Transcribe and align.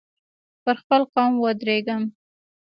پر 0.63 0.75
خپل 0.81 1.01
قول 1.13 1.33
ودرېږم. 1.43 2.03